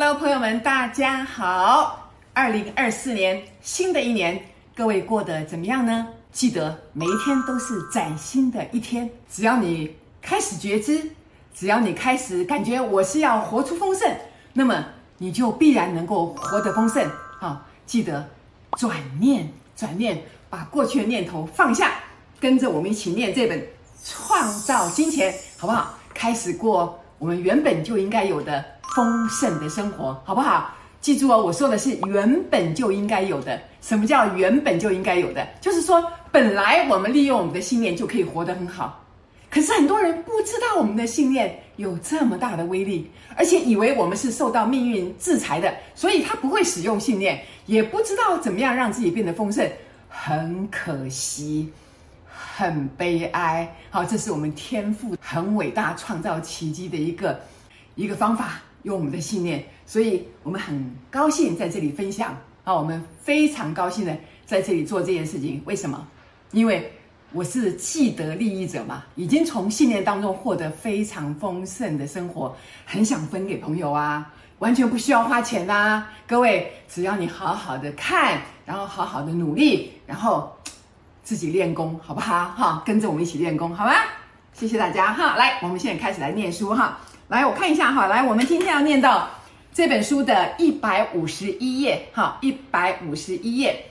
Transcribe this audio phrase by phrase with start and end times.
[0.00, 2.08] Hello，朋友们，大家好！
[2.32, 4.40] 二零二四年，新的一年，
[4.76, 6.06] 各位过得怎么样呢？
[6.30, 9.10] 记得每一天都是崭新的一天。
[9.28, 11.10] 只要你开始觉知，
[11.52, 14.08] 只要你开始感觉我是要活出丰盛，
[14.52, 17.04] 那么你就必然能够活得丰盛。
[17.40, 18.24] 好，记得
[18.78, 21.94] 转念，转念，把过去的念头放下，
[22.38, 23.58] 跟着我们一起念这本
[24.04, 25.98] 《创造金钱》，好不好？
[26.14, 30.74] 开始过我们原本就应该有的丰盛的生活，好不好？
[31.00, 33.60] 记住哦，我说的是原本就应该有的。
[33.80, 35.46] 什么叫原本就应该有的？
[35.60, 39.04] 就是说，本来我们利用我们的信念就可以活得很好。
[39.50, 49.66] 可是很多人不知道我们的信念有这么大的威力，而且以为我们是受到命运制裁的，所以他不会使用信念，也不知道怎么样让自己变得丰盛。
[50.08, 51.72] 很可惜，
[52.26, 53.72] 很悲哀。
[53.88, 57.40] 好，这是我们天赋很伟大创造奇迹的一个
[57.94, 58.60] 一个方法。
[58.88, 62.74] 用我们的信念，所以我们很高兴在这里分享啊！
[62.74, 65.62] 我们非常高兴的在这里做这件事情。
[65.66, 66.08] 为什么？
[66.52, 66.90] 因为
[67.34, 76.06] 我是既得利益者嘛，已经从信念当中获得非常丰盛的生活，很想分给朋友啊，完全不需要花钱呐！
[76.26, 80.50] 各位，只要你好好的看，然后好好的努力，然后
[81.22, 82.54] 自己练功，好不好？
[82.56, 83.92] 哈，跟着我们一起练功，好吗？
[84.54, 85.36] 谢谢大家哈！
[85.36, 86.98] 来，我们现在开始来念书哈。
[87.28, 88.06] 来，我看一下哈。
[88.06, 89.28] 来，我们今天要念到
[89.74, 93.84] 这本书的一百五十一页，哈，一百五十一页。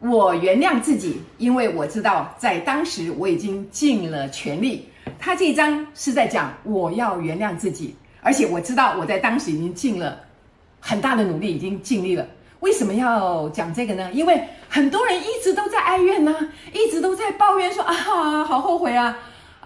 [0.00, 4.86] 我原谅自己，因为我知道在当时我已经尽了全力。
[5.18, 10.20] 他这一章是在讲我要原谅自己，而且我知道我在当时已经尽了
[10.78, 12.26] 很大的努力，已经尽力了。
[12.60, 14.10] 为什么要讲这个呢？
[14.12, 16.36] 因为很多人一直都在哀怨呢、
[16.74, 19.16] 一直都在抱怨说啊，好后悔啊。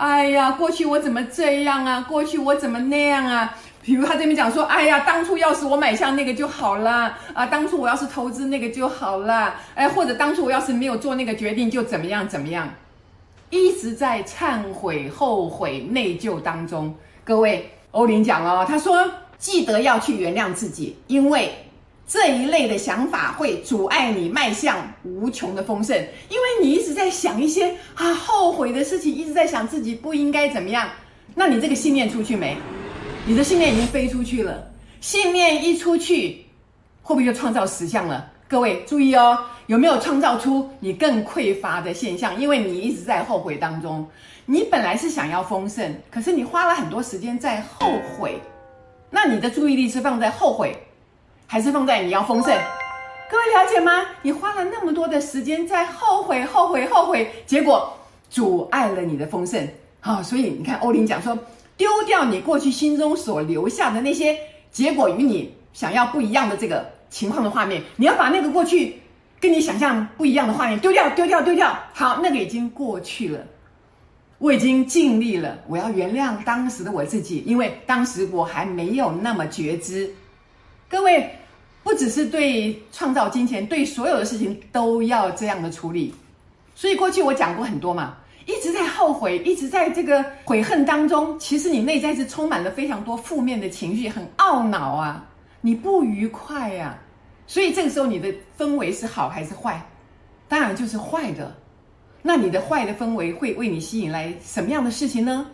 [0.03, 2.05] 哎呀，过去我怎么这样啊？
[2.09, 3.57] 过去我怎么那样啊？
[3.83, 12.69] 比如他这边讲说，哎呀，当初要是我买下那个就好了啊，当初我要是投资那个就好了，哎，或者当初我要是没有做那个决定就怎么样怎么样，
[13.51, 16.93] 一直在忏悔、后悔、内疚当中。
[17.23, 21.55] 各位，欧林讲哦，他说记得要去原谅自己，因为。
[22.13, 25.97] 这一类的想法会阻碍你迈向无穷的丰盛，
[26.29, 30.87] 因为你一直在想一些啊后悔的事情，一直在想自己不应该怎么样。
[31.35, 32.55] 那你这个信念出去没？
[33.25, 34.63] 你的信念已经飞出去了。
[35.01, 36.45] 信念一出去，
[37.01, 38.31] 会不会就创造实相了？
[38.47, 42.39] 各位注意哦，有没有创造出你更匮乏的现象？
[42.39, 44.07] 因为你一直在后悔当中。
[44.45, 48.39] 你本来是想要丰盛，可是你花了很多时间在后悔，
[49.09, 50.77] 那你的注意力是放在后悔。
[51.53, 52.47] 还是放在你要丰盛，
[53.31, 54.07] 各位了解吗？
[54.23, 57.95] 你花了那么多的时间在后悔、后悔、后悔，结果
[58.31, 59.69] 阻碍了你的丰盛。
[60.01, 61.39] 好、哦，所以你看欧林讲说，
[61.77, 64.35] 丢掉你过去心中所留下的那些
[64.71, 68.99] 结果与你想要不一样的这个情况的画面，你要把那个过去
[69.39, 71.79] 跟你想象不一样的画面丢掉、丢掉、丢掉。
[71.93, 73.39] 好，那个已经过去了，
[74.39, 80.11] 我已经尽力了，我要原谅当时的我自己，因为当时我还没有那么觉知。
[80.89, 81.31] 各位。
[81.83, 86.15] 不只是对创造金钱，对所有的事情都要这样的处理。
[86.75, 88.17] 所以过去我讲过很多嘛，
[88.47, 95.25] 一直在后悔，一直在这个悔恨当中，其实你内在是充满了非常多负面的情绪，很懊恼啊，
[95.61, 96.97] 你不愉快呀。
[97.47, 99.85] 所以这个时候你的氛围是好还是坏？
[100.49, 101.53] 当然就是坏的。
[102.23, 105.47] 那你的坏的氛围会为你吸引来什么样的事情呢？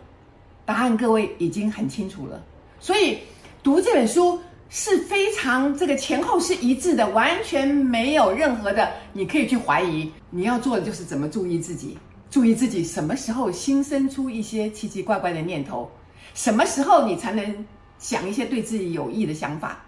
[0.67, 2.45] 答案各位已经很清楚了。
[2.79, 3.19] 所以
[3.63, 4.39] 读这本书。
[4.71, 10.11] 是非常这个前后是一致的，完全没有任何的你可以去怀疑。
[10.31, 11.97] 你要做的就是怎么注意自己，
[12.31, 15.91] 注意自己什么时候心生出一些奇奇怪怪的念头，
[16.35, 17.67] 什么时候你才能
[17.99, 19.83] 想一些对自己有益的想法。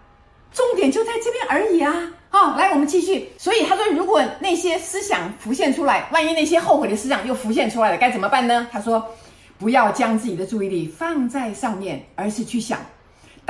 [0.52, 2.10] 重点就在这边而已啊！
[2.28, 3.28] 好，来我们继续。
[3.38, 8.66] 所以他说，如果那些思想浮现出来，万一那些后悔的思想又浮现出来了，该怎么办呢？
[8.72, 9.06] 他说，
[9.58, 12.80] 不要将自己的注意力放在上面，而是去想。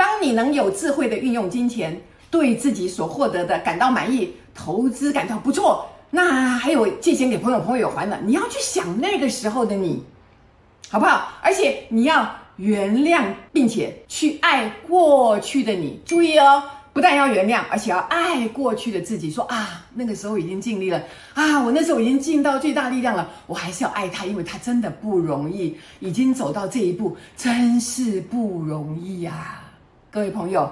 [0.01, 1.95] 当你能有智慧的运用金钱，
[2.31, 10.03] 对自己所获得的感到满意，投资感到不错，那还有借钱给朋友，朋友有还了，你要去想那个时候的你，
[10.89, 11.31] 好不好？
[11.43, 16.01] 而且你要原谅，并且去爱过去的你。
[16.03, 16.63] 注意哦，
[16.93, 19.29] 不但要原谅，而且要爱过去的自己。
[19.29, 20.99] 说啊，那个时候已经尽力了
[21.35, 29.61] 啊，我那时候已经尽到最大力量了，我还是要爱他，因为他真的不容易，已经走到这一步，真是不容易呀。
[30.13, 30.69] 各位朋友，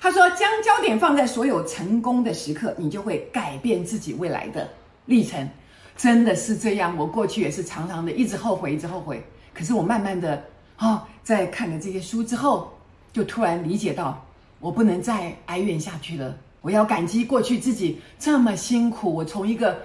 [0.00, 4.68] 他说，将焦点放在所有成功的时刻，你就会改变自己未来的
[5.06, 5.48] 历程。
[5.96, 9.20] 真的是这样，我过去也是常常的一直后悔，一直后悔。
[9.52, 10.40] 可是我慢慢的
[10.76, 12.72] 啊、哦，在看了这些书之后，
[13.12, 14.24] 就突然理解到，
[14.60, 16.36] 我不能再哀怨下去了。
[16.60, 19.76] 我要感激过去自己这么辛苦，我从一个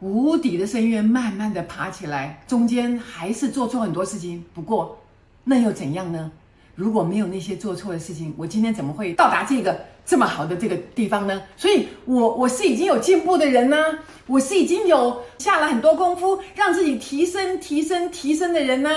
[0.00, 4.44] 无底的深渊慢慢的爬起来，中间还是做错很多事情。
[4.52, 4.98] 不过
[5.44, 6.32] 那又怎样呢？
[6.78, 11.42] 如果没有那些做错的事情，我今天怎么会到达这个这么好的这个地方呢？
[11.56, 13.76] 所以我我是已经有进步的人呢、
[14.28, 18.90] 我是已经有下了很多功夫，让自己提升、提升、提升的人呢、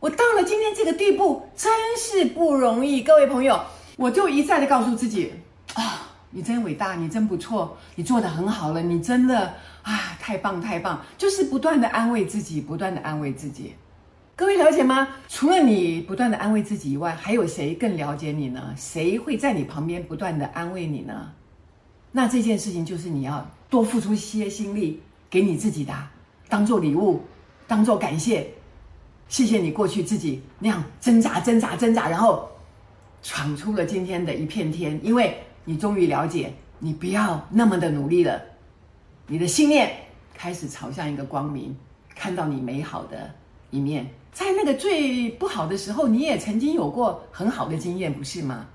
[0.00, 3.02] 我到了今天这个地步，真是不容易。
[3.02, 3.60] 各位朋友，
[3.96, 5.32] 我就一再的告诉自己
[5.74, 6.10] 啊。
[6.30, 11.00] 你真伟大，你真不错，你做的很好了，你真的啊，太棒太棒！
[11.16, 13.72] 就是不断的安慰自己，不断的安慰自己。
[14.36, 15.06] 各位了解吗？
[15.28, 18.74] 除了你不断的安慰自己以外，还有谁更了解你呢？
[18.76, 21.32] 谁会在你旁边不断的安慰你呢？
[22.10, 25.00] 那这件事情就是你要多付出些心力
[25.30, 25.94] 给你自己的，
[26.48, 27.22] 当做礼物，
[27.68, 28.48] 当做感谢。
[29.28, 32.50] 谢谢你过去自己那样挣扎挣扎挣扎，然后
[33.22, 35.38] 闯出了今天的一片天，因为。
[35.66, 38.38] 你终于了解，你不要那么的努力了，
[39.26, 39.90] 你的信念
[40.34, 41.74] 开始朝向一个光明，
[42.14, 43.34] 看到你美好的
[43.74, 44.06] 一面。
[44.32, 48.66] 在那个最不好的时候，你也曾经有过很好的经验，不是吗？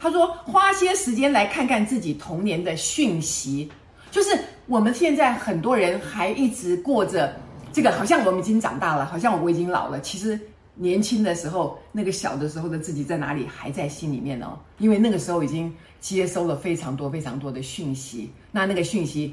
[0.00, 3.70] 他说，花些时间来看看自己童年的讯息，
[4.10, 7.34] 就是我们现在很多人还一直过着
[7.72, 10.00] 这个，好像我们已经长大了，好像我已经老了。
[10.00, 10.38] 其实
[10.74, 15.72] 年轻的时候，那个小的时候的自己在哪里，还在心里面哦，因为那个时候已经。
[16.02, 19.32] 接收了非常多非常多的讯息，那那个讯息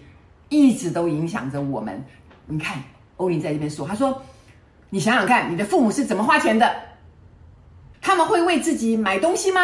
[0.49, 1.99] 一直都影响着我们。
[2.45, 2.77] 你看，
[3.17, 4.21] 欧林在这边说，他说
[4.89, 6.75] ：“你想想看，你的父母是怎么花钱的？
[8.01, 9.61] 他们会为自己买东西吗？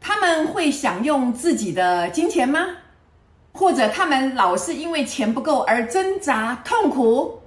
[0.00, 2.64] 他们会享用自己的金钱吗？
[3.52, 7.40] 或者他们老是因为钱不够而挣扎痛苦？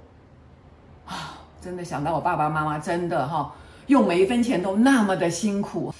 [1.06, 3.54] 啊，真的想到我爸爸妈妈，真的哈，
[3.86, 5.94] 用每一分钱都那么的辛苦。”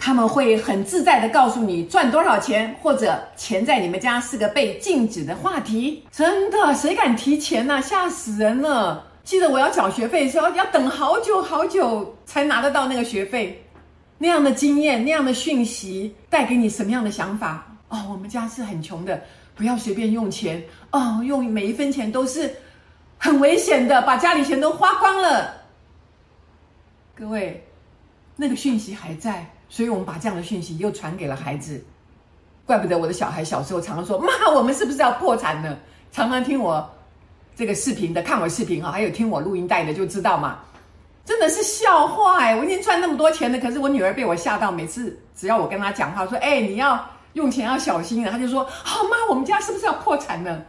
[0.00, 6.04] 他们会很自在的告诉你赚多少钱，或者钱在你们家是个被禁止的话题。
[6.12, 7.82] 真的，谁敢提钱呢？
[7.82, 9.07] 吓死人了！
[9.28, 13.62] 记得我要缴学费的时候，要等好久好久才拿得到那个学费。
[14.16, 17.76] 那样的经验，那样的讯息，带给你什么样的想法？
[17.90, 19.22] 哦，我们家是很穷的，
[19.54, 22.50] 不要随便用钱哦，用每一分钱都是
[23.18, 25.52] 很危险的，把家里钱都花光了。
[27.14, 27.62] 各位，
[28.34, 29.46] 那个讯息还在。
[29.68, 31.84] 所以我们把这样的讯息又传给了孩子，
[32.64, 35.76] 怪不得我的小孩小时候常常说：“妈，我们是不是要破产呢？”
[36.10, 36.90] 常常听我
[37.58, 40.60] 这个视频的，看我视频哈，还有听我录音带的，就知道嘛。
[41.24, 42.54] 真的是笑话哎！
[42.54, 50.62] 我已经赚那么多钱了，可是我女儿被我吓到，每次只要我跟她讲话说：“哎，你要用钱要小心啊！”她就说：“好妈，我们家是不是要破产呢？”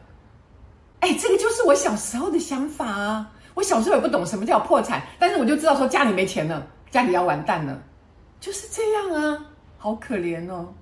[1.01, 3.29] 哎，这个就是我小时候的想法啊！
[3.53, 7.79] 我小时候也不懂什么叫破产，但是我就知道说家里没钱了，家里要完蛋了。
[8.39, 9.45] 就是这样啊，
[9.77, 10.73] 好可怜哦，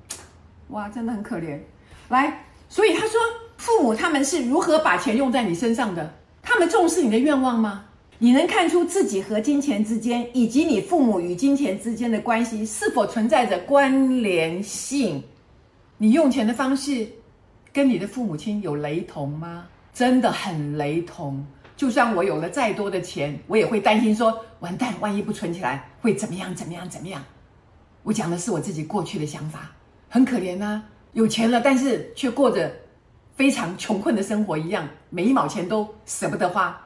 [0.70, 1.60] 哇，真的很可怜。
[2.08, 3.20] 来，所以他说，
[3.58, 6.14] 父母他们是如何把钱用在你身上的？
[6.42, 7.84] 他们重视你的愿望吗？
[8.20, 15.22] 你能看出自己和金钱之间，以及你父母与金钱之间的关系是否存在着关联性？
[15.98, 17.08] 你用钱的方式
[17.74, 19.66] 跟你的父母亲有雷同吗？
[19.94, 21.46] 真的很雷同。
[21.76, 26.56] 就算我有了再多的钱，我也会担心说，完蛋，万一不存起来，会怎么样？
[26.56, 26.90] 怎么样？
[26.90, 27.24] 怎么样？
[28.02, 29.72] 我讲的是我自己过去的想法，
[30.10, 30.82] 很可怜呐，
[31.14, 32.72] 有钱了，但是却过着
[33.38, 36.78] 非常穷困的生活一样，每一毛钱都舍不得花，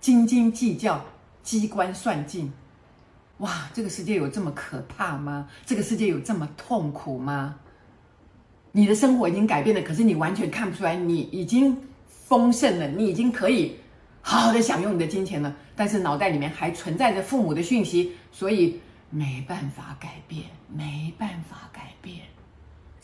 [0.00, 1.00] 斤斤计较，
[1.44, 2.52] 机关算尽。
[3.36, 5.48] 哇，这个世界有这么可怕吗？
[5.64, 7.54] 这个世界有这么痛苦吗？
[8.72, 11.76] 你的生活已经改变了，可是你完全看不出来，你已经
[12.08, 13.76] 丰盛了，你已经可以
[14.20, 18.80] 好好的享用你的金钱了，但是脑袋里面还存在着父母的讯息，所以。
[19.10, 22.18] 没办法改变，没办法改变，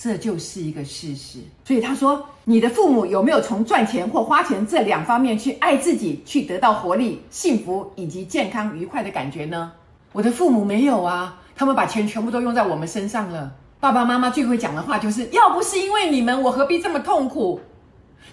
[0.04, 1.38] 这就是一个事实。
[1.64, 9.72] 所以他说：“你的父母有没有从赚钱或花钱这两方面去爱自己，去得到活力、幸福以及健康愉快的感觉呢？”
[10.12, 13.50] 我的父母没有啊，他们把钱全部都用在我们身上了。
[13.80, 17.58] 爸爸妈妈最会讲的话就是：“要不是因为你们，我何必这么痛苦？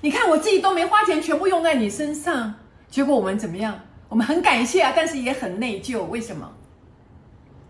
[0.02, 2.54] 你看我自己都没花钱，全部用在你身上，
[2.90, 3.80] 结果我们怎么样？
[4.10, 6.04] 我们很感谢啊，但是也很内疚。
[6.10, 6.52] 为什么？”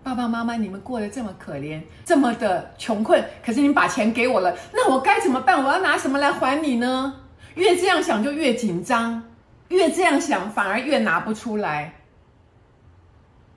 [0.03, 5.63] 爸爸妈妈，你们过得这么可怜，这么的穷困，可是你们把钱给我了，那我该怎么办？
[5.63, 7.15] 我要拿什么来还你呢？
[7.55, 9.23] 越这样想就越紧张，
[9.67, 11.93] 越这样想反而越拿不出来。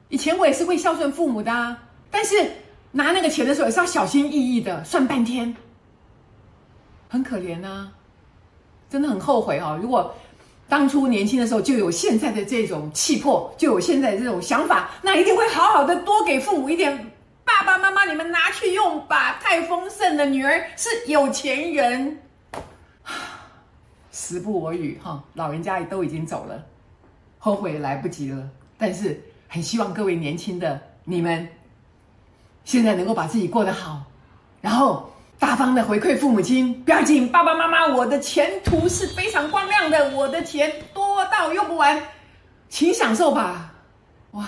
[0.09, 1.79] 以前我也是会孝顺父母的啊，
[2.11, 2.51] 但是
[2.93, 5.57] 拿那个钱的时候也是要小心翼翼的，算半天，
[7.09, 7.91] 很可怜啊，
[8.91, 9.79] 真的很后悔哦。
[9.81, 10.15] 如果
[10.75, 17.13] 当初年轻的时候就有现在的这种气魄，就有现在的这种想法，那一定会好好的多给父母一点
[17.45, 20.27] 爸爸妈妈，你们拿去用吧，太丰盛了。
[20.27, 22.19] 女儿是有钱人。
[24.11, 26.61] 时不我与，哈，老人家也都已经走了，
[27.39, 28.43] 后悔来不及了。
[28.77, 31.49] 但是很希望各位年轻的你们，
[32.65, 34.03] 现在能够把自己过得好，
[34.61, 35.09] 然后
[35.45, 36.73] 大方的回馈父母亲。
[36.85, 42.03] 不要紧，爸爸妈妈，我的前途是非常光亮的，我的钱多到用不完，
[42.71, 43.75] 请享受吧。
[44.31, 44.47] 哇，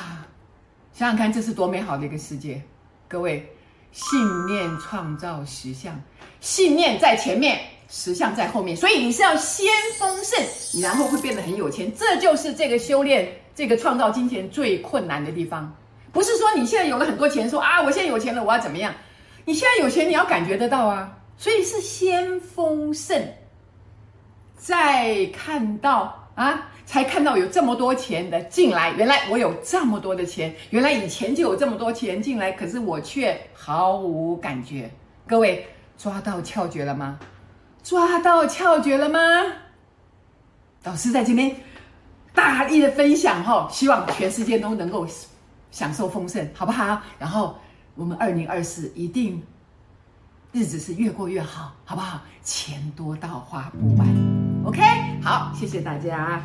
[0.95, 2.63] 想想看，这是多美好的一个世界！
[3.09, 3.47] 各位，
[3.93, 5.95] 信念创造实相，
[6.41, 7.61] 信念在前面，
[7.91, 8.75] 实相在后面。
[8.75, 9.67] 所以你是要先
[9.99, 11.93] 丰盛，然后会变得很有钱。
[11.95, 15.71] 这就是这个修炼、这个创造金钱最困难的地方。
[16.11, 18.95] 不是说你现在有了很多钱，说啊，我现在有钱了，我要怎么样？
[19.47, 21.17] 你现在有钱，你要感觉得到啊。
[21.39, 23.19] 所以是先丰盛，
[24.57, 26.69] 再看到啊。
[26.87, 34.89] 才看到有这么多钱的进来，原来我有这么多的钱，原来以前就有这么多钱进来，可是我却毫无感觉。
[35.27, 35.67] 各位
[35.99, 37.19] 抓到窍诀了吗？
[37.83, 39.19] 抓到窍诀了吗？
[40.85, 41.53] 老师在这边
[42.33, 45.05] 大力的分享哈，希望全世界都能够
[45.73, 47.03] 享受丰盛，好不好？
[47.19, 47.59] 然后
[47.97, 49.43] 我们二零二四一定
[50.53, 52.21] 日子是越过越好，好不好？
[52.43, 54.07] 钱多到花不完。
[54.65, 54.83] OK，
[55.23, 56.43] 好，谢谢大家。